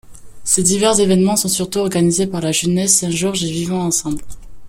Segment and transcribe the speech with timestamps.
[0.43, 4.23] Ces divers événements sont surtout organisés par la Jeunesse St George et Vivons Ensemble.